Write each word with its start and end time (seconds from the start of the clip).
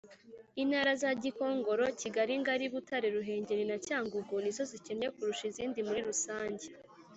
intara 0.61 0.91
za 1.01 1.11
gikongoro, 1.23 1.85
kigali 1.99 2.33
ngari, 2.41 2.65
butare, 2.73 3.07
ruhengeri 3.15 3.63
na 3.71 3.77
cyangugu 3.85 4.33
ni 4.43 4.51
zo 4.57 4.63
zikennye 4.71 5.07
kurusha 5.15 5.43
izindi 5.51 5.79
muri 5.87 6.01
rusange. 6.07 6.67